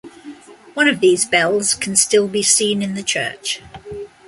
One 0.73 0.87
of 0.87 0.99
these 0.99 1.25
bells 1.25 1.75
can 1.75 1.95
still 1.95 2.27
be 2.27 2.41
seen 2.41 2.81
in 2.81 2.95
the 2.95 3.03
church. 3.03 3.61